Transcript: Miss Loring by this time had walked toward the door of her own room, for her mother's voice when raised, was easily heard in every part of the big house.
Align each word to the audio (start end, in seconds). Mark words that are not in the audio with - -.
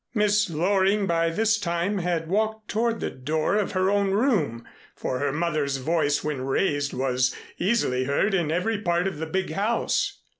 Miss 0.15 0.49
Loring 0.49 1.05
by 1.05 1.29
this 1.29 1.59
time 1.59 1.99
had 1.99 2.27
walked 2.27 2.67
toward 2.67 3.01
the 3.01 3.11
door 3.11 3.55
of 3.57 3.73
her 3.73 3.91
own 3.91 4.09
room, 4.09 4.67
for 4.95 5.19
her 5.19 5.31
mother's 5.31 5.77
voice 5.77 6.23
when 6.23 6.41
raised, 6.41 6.91
was 6.91 7.35
easily 7.59 8.05
heard 8.05 8.33
in 8.33 8.51
every 8.51 8.81
part 8.81 9.05
of 9.05 9.19
the 9.19 9.27
big 9.27 9.51
house. 9.51 10.21